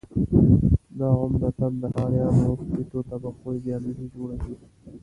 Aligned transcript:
دا 0.97 1.07
عمدتاً 1.21 1.67
د 1.81 1.83
ښاریانو 1.93 2.49
ټیټو 2.71 2.99
طبقو 3.09 3.47
ایدیالوژي 3.55 4.07
جوړوي. 4.15 4.55